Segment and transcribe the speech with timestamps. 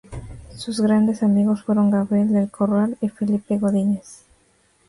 [0.57, 4.25] Sus grandes amigos fueron Gabriel del Corral y Felipe Godínez.